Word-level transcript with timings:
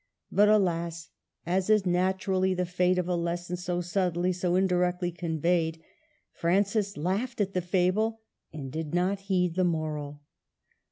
But 0.31 0.49
alas! 0.49 1.09
as 1.45 1.69
is 1.69 1.85
naturally 1.85 2.55
the 2.55 2.65
fate 2.65 2.97
of 2.97 3.07
a 3.07 3.13
lesson 3.13 3.55
so 3.55 3.81
subtly', 3.81 4.33
so 4.33 4.55
indirectly 4.55 5.11
conveyed, 5.11 5.79
Francis 6.33 6.97
laughed 6.97 7.39
at 7.39 7.53
the 7.53 7.61
fable, 7.61 8.21
and 8.51 8.71
did 8.71 8.95
not 8.95 9.19
heed 9.29 9.53
the 9.53 9.63
moral. 9.63 10.23